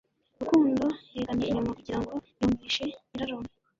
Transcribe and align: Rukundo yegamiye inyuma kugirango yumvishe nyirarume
Rukundo 0.39 0.85
yegamiye 1.15 1.49
inyuma 1.49 1.71
kugirango 1.77 2.13
yumvishe 2.39 2.83
nyirarume 3.11 3.51